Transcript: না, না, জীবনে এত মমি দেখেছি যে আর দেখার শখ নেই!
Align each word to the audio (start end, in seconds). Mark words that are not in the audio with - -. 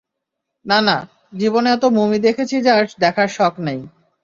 না, 0.65 0.77
না, 0.87 0.97
জীবনে 1.33 1.69
এত 1.71 1.83
মমি 1.97 2.17
দেখেছি 2.27 2.55
যে 2.65 2.69
আর 2.71 2.85
দেখার 3.03 3.29
শখ 3.37 3.53
নেই! 3.67 3.79